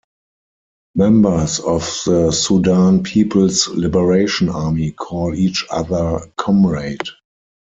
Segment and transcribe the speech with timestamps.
[0.95, 7.07] Members of the Sudan People's Liberation Army call each other 'Comrade'.